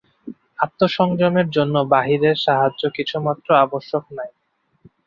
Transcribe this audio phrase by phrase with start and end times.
[0.59, 4.31] আত্মসংযমের জন্য বাহিরের সাহায্য কিছুমাত্র আবশ্যক নাই।